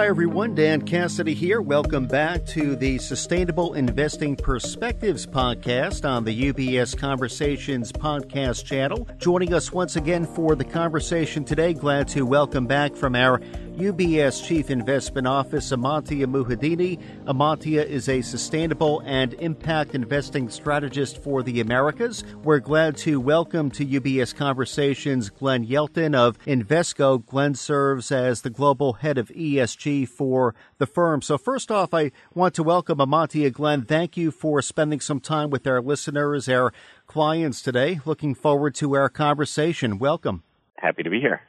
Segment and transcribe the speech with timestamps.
[0.00, 0.54] Hi, everyone.
[0.54, 1.60] Dan Cassidy here.
[1.60, 9.06] Welcome back to the Sustainable Investing Perspectives podcast on the UBS Conversations podcast channel.
[9.18, 13.42] Joining us once again for the conversation today, glad to welcome back from our
[13.80, 17.00] UBS Chief Investment Office, Amantia Muhedini.
[17.24, 22.22] Amantia is a sustainable and impact investing strategist for the Americas.
[22.44, 27.24] We're glad to welcome to UBS Conversations Glen Yelton of Invesco.
[27.24, 31.22] Glen serves as the global head of ESG for the firm.
[31.22, 33.50] So, first off, I want to welcome Amantia.
[33.50, 36.70] Glen, thank you for spending some time with our listeners, our
[37.06, 38.00] clients today.
[38.04, 39.98] Looking forward to our conversation.
[39.98, 40.42] Welcome.
[40.76, 41.40] Happy to be here.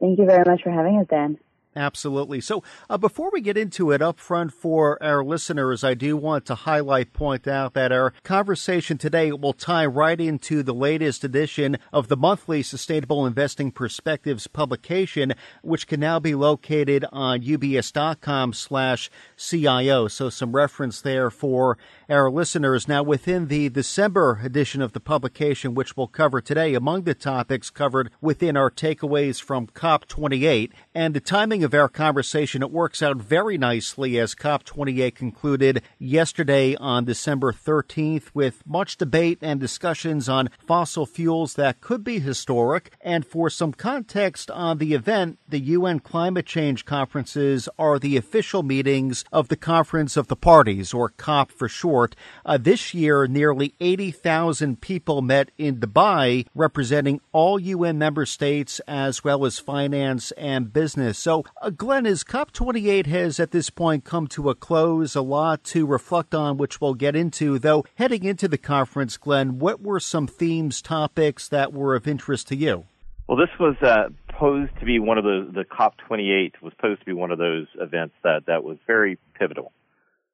[0.00, 1.38] Thank you very much for having us, Dan.
[1.74, 2.42] Absolutely.
[2.42, 6.44] So, uh, before we get into it up front for our listeners, I do want
[6.46, 11.78] to highlight, point out that our conversation today will tie right into the latest edition
[11.90, 19.10] of the monthly Sustainable Investing Perspectives publication, which can now be located on ubs.com slash
[19.38, 20.08] CIO.
[20.08, 21.78] So, some reference there for
[22.10, 22.86] our listeners.
[22.86, 27.70] Now, within the December edition of the publication, which we'll cover today, among the topics
[27.70, 33.16] covered within our takeaways from COP28 and the timing of our conversation, it works out
[33.16, 40.50] very nicely as COP28 concluded yesterday on December 13th with much debate and discussions on
[40.66, 42.92] fossil fuels that could be historic.
[43.00, 48.62] And for some context on the event, the UN climate change conferences are the official
[48.62, 52.14] meetings of the Conference of the Parties, or COP for short.
[52.44, 59.24] Uh, this year, nearly 80,000 people met in Dubai, representing all UN member states as
[59.24, 60.81] well as finance and business.
[60.88, 65.64] So uh, Glen, as COP28 has at this point come to a close, a lot
[65.64, 67.58] to reflect on, which we'll get into.
[67.58, 72.48] Though, heading into the conference, Glen, what were some themes, topics that were of interest
[72.48, 72.84] to you?
[73.28, 77.06] Well, this was uh, posed to be one of the, the COP28 was posed to
[77.06, 79.72] be one of those events that, that was very pivotal.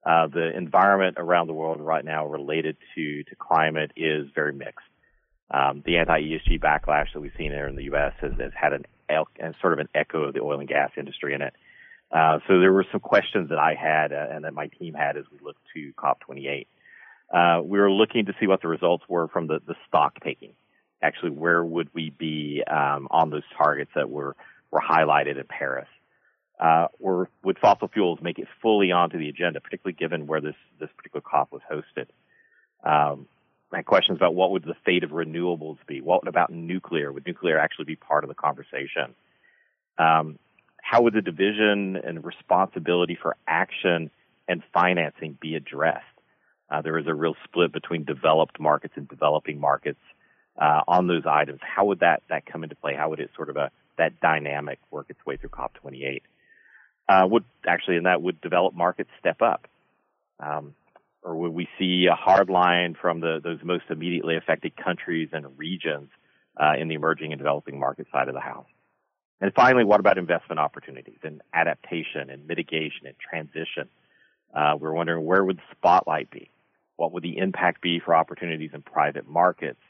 [0.05, 4.87] Uh, the environment around the world right now related to, to climate is very mixed.
[5.51, 8.13] Um, the anti-ESG backlash that we've seen here in the U.S.
[8.21, 8.85] has, has had an
[9.61, 11.55] sort of an echo of the oil and gas industry in it.
[12.11, 15.17] Uh, so there were some questions that I had uh, and that my team had
[15.17, 16.67] as we looked to COP28.
[17.33, 20.55] Uh, we were looking to see what the results were from the, the stock taking.
[21.03, 24.35] Actually, where would we be um, on those targets that were
[24.71, 25.89] were highlighted in Paris?
[26.59, 30.57] Uh, or would fossil fuels make it fully onto the agenda, particularly given where this
[30.81, 32.07] this particular COP was hosted?
[32.83, 33.27] Um,
[33.77, 36.01] had questions about what would the fate of renewables be?
[36.01, 37.13] What about nuclear?
[37.13, 39.15] Would nuclear actually be part of the conversation?
[39.99, 40.39] Um,
[40.81, 44.11] how would the division and responsibility for action
[44.49, 46.05] and financing be addressed?
[46.71, 50.01] Uh, there is a real split between developed markets and developing markets
[50.59, 51.61] uh, on those items.
[51.63, 52.95] How would that that come into play?
[52.95, 56.23] How would it sort of a that dynamic work its way through COP28?
[57.09, 59.67] Uh, would actually, in that would developed markets step up?
[60.41, 60.75] Um,
[61.23, 65.59] or would we see a hard line from the, those most immediately affected countries and
[65.59, 66.11] regions
[66.57, 68.67] uh, in the emerging and developing market side of the house?
[69.41, 73.89] And finally, what about investment opportunities and adaptation and mitigation and transition?
[74.55, 76.51] Uh, we're wondering where would the spotlight be?
[76.97, 79.81] What would the impact be for opportunities in private markets,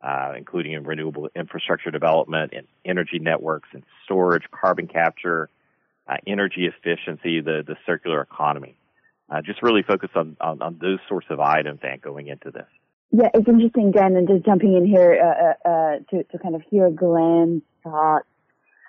[0.00, 5.48] uh, including in renewable infrastructure development and energy networks and storage, carbon capture,
[6.06, 8.76] uh, energy efficiency, the, the circular economy?
[9.32, 12.66] Uh, just really focus on, on, on, those sorts of items and going into this.
[13.12, 16.54] Yeah, it's interesting, Dan, and just jumping in here uh, uh, uh, to, to kind
[16.54, 18.26] of hear Glen's thoughts.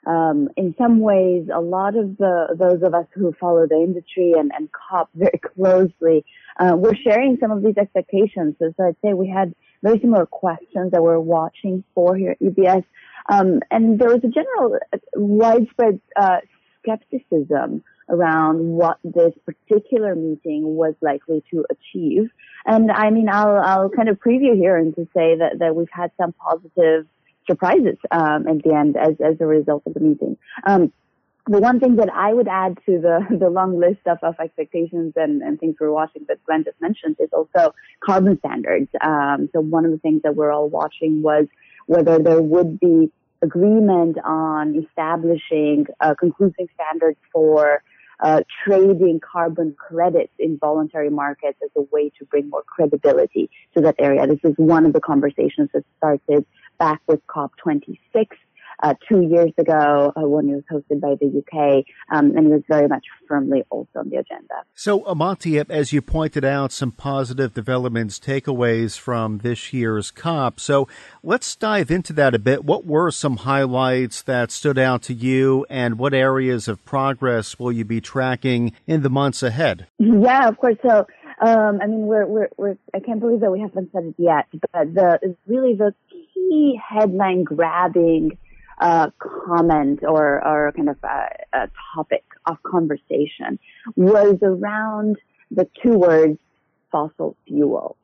[0.06, 4.34] Um, in some ways, a lot of the, those of us who follow the industry
[4.38, 6.26] and, and COP very closely,
[6.60, 8.56] uh, we're sharing some of these expectations.
[8.60, 12.42] So, so, I'd say we had very similar questions that we're watching for here at
[12.42, 12.84] UBS.
[13.30, 16.02] Um, and there was a general uh, widespread
[16.82, 22.30] skepticism around what this particular meeting was likely to achieve.
[22.66, 25.88] And I mean, I'll, I'll kind of preview here and to say that, that we've
[25.92, 27.08] had some positive
[27.48, 30.38] surprises um, at the end as, as a result of the meeting.
[30.66, 30.92] Um,
[31.46, 35.14] the one thing that I would add to the, the long list of, of expectations
[35.16, 37.74] and, and things we're watching that Glen just mentioned is also
[38.04, 38.90] carbon standards.
[39.02, 41.48] Um, so one of the things that we're all watching was
[41.86, 43.12] whether there would be
[43.42, 47.84] agreement on establishing uh, conclusive standards for
[48.24, 53.82] uh, trading carbon credits in voluntary markets as a way to bring more credibility to
[53.82, 54.26] that area.
[54.26, 56.46] This is one of the conversations that started
[56.80, 57.98] back with COP26.
[58.82, 62.50] Uh, two years ago uh, when it was hosted by the UK, um, and it
[62.50, 64.54] was very much firmly also on the agenda.
[64.74, 70.60] So, Amantia, as you pointed out, some positive developments, takeaways from this year's COP.
[70.60, 70.88] So,
[71.22, 72.66] let's dive into that a bit.
[72.66, 77.72] What were some highlights that stood out to you, and what areas of progress will
[77.72, 79.88] you be tracking in the months ahead?
[80.00, 80.78] Yeah, of course.
[80.82, 81.08] So,
[81.40, 84.48] um, I mean, we're, we're, we're, I can't believe that we haven't said it yet,
[84.72, 85.94] but the, really the
[86.34, 88.38] key headline grabbing,
[88.80, 93.60] uh, comment or, or kind of a, a topic of conversation
[93.96, 95.18] was around
[95.52, 96.40] the two words
[96.92, 97.98] fossil fuel.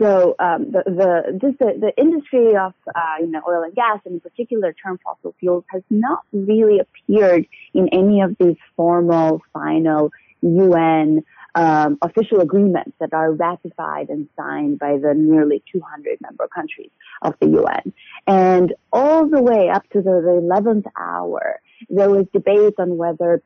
[0.00, 4.00] So um, the, the just the, the industry of uh, you know oil and gas,
[4.04, 9.42] and in particular term fossil fuels, has not really appeared in any of these formal,
[9.52, 10.10] final
[10.42, 11.24] UN
[11.54, 16.90] um, official agreements that are ratified and signed by the nearly 200 member countries
[17.22, 17.92] of the UN.
[18.26, 23.42] And all the way up to the, the 11th hour, there was debate on whether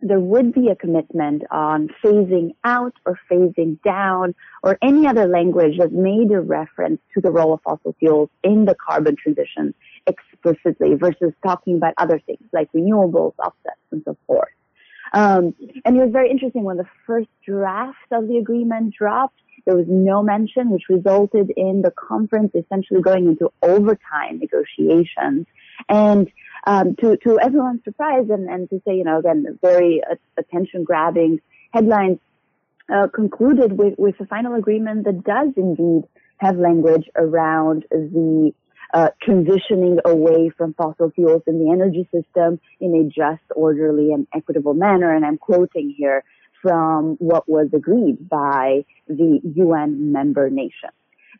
[0.00, 5.78] there would be a commitment on phasing out or phasing down or any other language
[5.78, 9.74] that made a reference to the role of fossil fuels in the carbon transition
[10.06, 14.48] explicitly versus talking about other things like renewables, offsets, and so forth.
[15.14, 15.54] Um,
[15.84, 19.38] and it was very interesting when the first draft of the agreement dropped.
[19.66, 25.46] There was no mention, which resulted in the conference essentially going into overtime negotiations.
[25.88, 26.30] And
[26.66, 30.84] um, to to everyone's surprise, and, and to say, you know, again, very uh, attention
[30.84, 31.40] grabbing
[31.72, 32.18] headlines
[32.92, 36.04] uh, concluded with with a final agreement that does indeed
[36.38, 38.52] have language around the
[38.94, 44.26] uh, transitioning away from fossil fuels in the energy system in a just, orderly, and
[44.32, 45.12] equitable manner.
[45.14, 46.22] And I'm quoting here
[46.62, 50.92] from what was agreed by the UN member nations.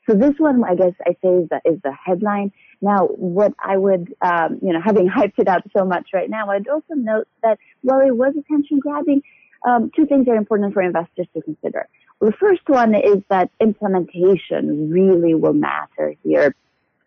[0.09, 2.53] So this one, I guess I say is the, is the headline.
[2.83, 6.51] Now, what I would, um, you know, having hyped it up so much right now,
[6.51, 9.23] I'd also note that while it was attention grabbing,
[9.67, 11.89] um, two things are important for investors to consider.
[12.21, 16.55] the first one is that implementation really will matter here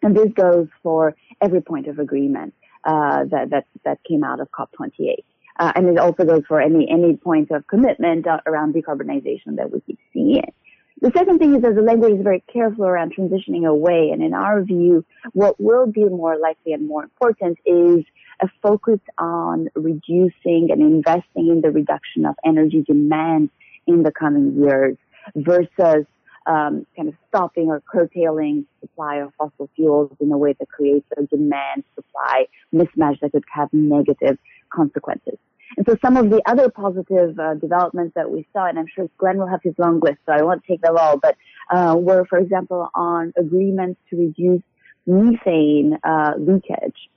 [0.01, 2.53] and this goes for every point of agreement
[2.83, 5.23] uh, that, that, that came out of COP28.
[5.59, 9.71] Uh, and it also goes for any, any point of commitment uh, around decarbonization that
[9.71, 10.53] we keep seeing.
[11.01, 14.09] The second thing is that the language is very careful around transitioning away.
[14.11, 18.03] And in our view, what will be more likely and more important is
[18.41, 23.49] a focus on reducing and investing in the reduction of energy demand
[23.85, 24.97] in the coming years
[25.35, 26.05] versus
[26.47, 31.05] um, kind of stopping or curtailing supply of fossil fuels in a way that creates
[31.17, 34.37] a demand supply mismatch that could have negative
[34.69, 35.37] consequences.
[35.75, 39.09] And so some of the other positive uh, developments that we saw, and I'm sure
[39.17, 41.35] Glen will have his long list, so I won't take them all, but
[41.69, 44.61] uh, were, for example, on agreements to reduce
[45.05, 47.09] methane uh, leakage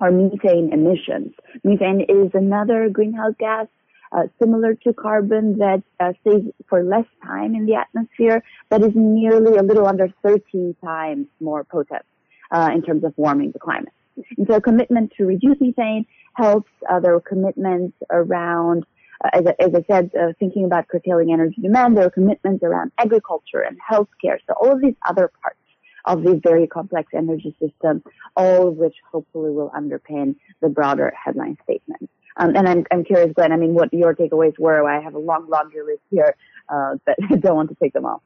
[0.00, 1.32] or methane emissions.
[1.64, 3.66] Methane is another greenhouse gas
[4.16, 8.92] uh, similar to carbon that uh, stays for less time in the atmosphere, but is
[8.94, 12.02] nearly a little under 13 times more potent
[12.50, 13.92] uh, in terms of warming the climate.
[14.38, 16.70] And so a commitment to reduce methane helps.
[16.88, 18.86] Uh, there are commitments around,
[19.22, 21.96] uh, as, as, I said, thinking about curtailing energy demand.
[21.96, 24.38] There are commitments around agriculture and healthcare.
[24.46, 25.58] So all of these other parts
[26.06, 28.02] of the very complex energy system,
[28.34, 32.08] all of which hopefully will underpin the broader headline statement.
[32.36, 34.86] Um, and I'm, I'm curious, Glen, I mean, what your takeaways were.
[34.88, 36.34] I have a long laundry list here,
[36.68, 38.22] uh, but I don't want to take them all.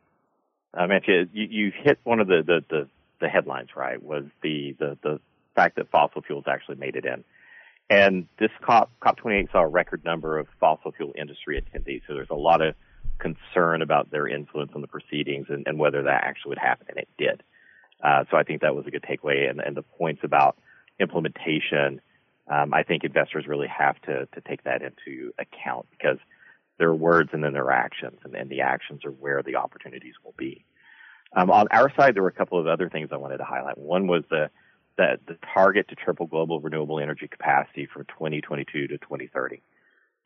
[0.75, 2.88] I mean, you, you hit one of the, the, the,
[3.21, 5.21] the headlines, right, was the, the, the
[5.55, 7.25] fact that fossil fuels actually made it in.
[7.88, 12.02] And this COP, COP28 saw a record number of fossil fuel industry attendees.
[12.07, 12.76] So there's a lot of
[13.19, 16.87] concern about their influence on the proceedings and, and whether that actually would happen.
[16.88, 17.43] And it did.
[18.02, 19.50] Uh, so I think that was a good takeaway.
[19.50, 20.57] And, and the points about
[21.00, 22.00] implementation
[22.50, 26.19] um, I think investors really have to to take that into account because
[26.78, 29.57] there are words and then there are actions, and, and the actions are where the
[29.57, 30.64] opportunities will be.
[31.37, 33.78] Um, on our side, there were a couple of other things I wanted to highlight.
[33.78, 34.50] One was the
[34.97, 39.62] the, the target to triple global renewable energy capacity from 2022 to 2030.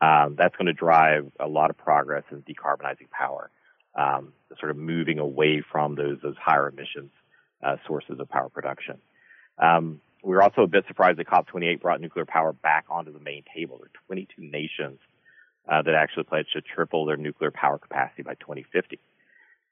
[0.00, 3.50] Um, that's going to drive a lot of progress in decarbonizing power,
[3.94, 7.10] um, sort of moving away from those those higher emissions
[7.62, 8.98] uh, sources of power production.
[9.58, 13.20] Um, we were also a bit surprised that COP28 brought nuclear power back onto the
[13.20, 13.78] main table.
[13.78, 14.98] There are 22 nations
[15.68, 18.98] uh, that actually pledged to triple their nuclear power capacity by 2050.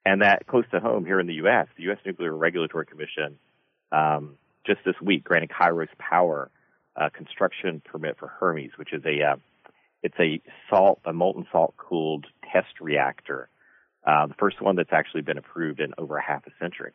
[0.05, 1.97] And that close to home here in the U.S., the U.S.
[2.05, 3.39] Nuclear Regulatory Commission
[3.91, 6.49] um, just this week granted Kairos Power
[6.95, 9.35] a construction permit for Hermes, which is a uh,
[10.03, 13.49] it's a salt a molten salt cooled test reactor,
[14.05, 16.91] uh, the first one that's actually been approved in over half a century.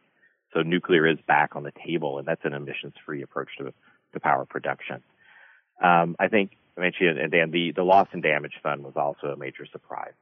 [0.54, 3.72] So nuclear is back on the table, and that's an emissions-free approach to
[4.14, 5.02] to power production.
[5.82, 9.28] Um, I think I mentioned and Dan the the loss and damage fund was also
[9.28, 10.14] a major surprise.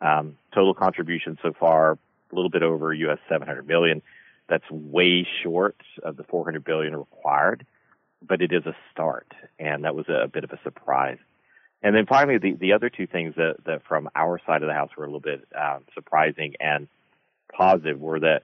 [0.00, 4.02] Um, total contribution so far a little bit over US 700 million.
[4.48, 7.66] That's way short of the 400 billion required,
[8.26, 11.18] but it is a start, and that was a, a bit of a surprise.
[11.82, 14.74] And then finally, the, the other two things that, that from our side of the
[14.74, 16.88] house were a little bit um, surprising and
[17.52, 18.42] positive were that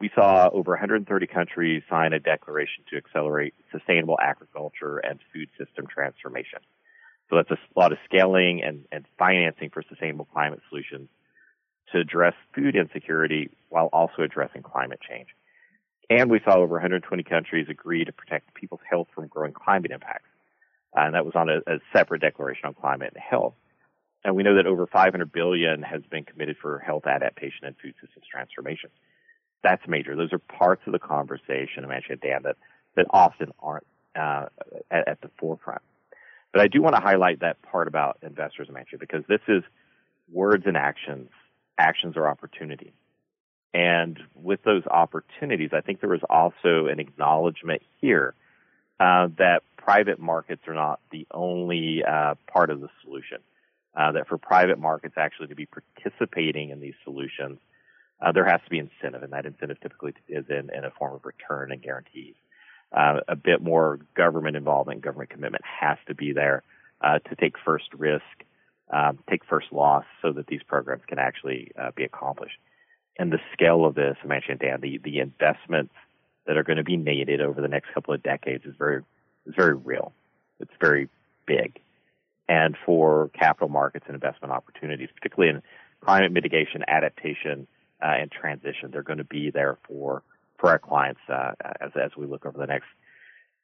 [0.00, 5.86] we saw over 130 countries sign a declaration to accelerate sustainable agriculture and food system
[5.86, 6.58] transformation.
[7.30, 11.08] So that's a lot of scaling and, and financing for sustainable climate solutions
[11.92, 15.28] to address food insecurity while also addressing climate change.
[16.08, 20.28] And we saw over 120 countries agree to protect people's health from growing climate impacts.
[20.94, 23.54] And that was on a, a separate declaration on climate and health.
[24.24, 27.94] And we know that over 500 billion has been committed for health adaptation and food
[28.00, 28.90] systems transformation.
[29.62, 30.14] That's major.
[30.14, 32.56] Those are parts of the conversation, I mentioned, Dan, that,
[32.94, 34.46] that often aren't uh,
[34.90, 35.82] at, at the forefront.
[36.52, 39.62] But I do want to highlight that part about investors, mentioned, because this is
[40.32, 41.28] words and actions
[41.78, 42.92] actions are opportunities.
[43.74, 48.34] And with those opportunities, I think there was also an acknowledgement here
[48.98, 53.38] uh, that private markets are not the only uh, part of the solution.
[53.94, 57.58] Uh, that for private markets actually to be participating in these solutions,
[58.20, 61.14] uh, there has to be incentive, and that incentive typically is in, in a form
[61.14, 62.34] of return and guarantees.
[62.96, 66.62] Uh, a bit more government involvement, government commitment has to be there
[67.00, 68.22] uh, to take first risk
[68.90, 72.58] um, take first loss so that these programs can actually uh, be accomplished.
[73.18, 75.94] And the scale of this, I mentioned, Dan, the, the investments
[76.46, 79.02] that are going to be needed over the next couple of decades is very,
[79.46, 80.12] is very real.
[80.60, 81.08] It's very
[81.46, 81.80] big.
[82.48, 85.62] And for capital markets and investment opportunities, particularly in
[86.04, 87.66] climate mitigation, adaptation,
[88.02, 90.22] uh, and transition, they're going to be there for,
[90.58, 92.86] for our clients, uh, as, as we look over the next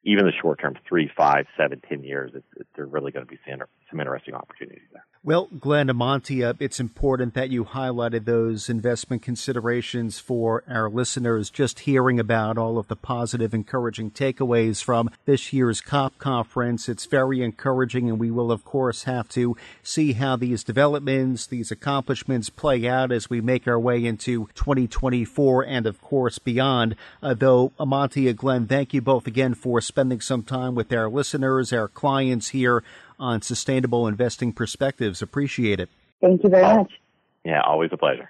[0.03, 3.29] even the short term, three, five, seven, ten years, it's, it's, they're really going to
[3.29, 5.05] be some, some interesting opportunities there.
[5.25, 11.49] Well, Glen Amantia, it's important that you highlighted those investment considerations for our listeners.
[11.49, 17.05] Just hearing about all of the positive, encouraging takeaways from this year's COP conference, it's
[17.05, 22.49] very encouraging, and we will, of course, have to see how these developments, these accomplishments
[22.49, 26.97] play out as we make our way into 2024 and, of course, beyond.
[27.21, 31.71] Uh, though, Amantia, Glen, thank you both again for spending some time with our listeners,
[31.71, 32.83] our clients here
[33.23, 35.21] on Sustainable Investing Perspectives.
[35.21, 35.89] Appreciate it.
[36.21, 36.91] Thank you very much.
[37.45, 38.29] Yeah, always a pleasure.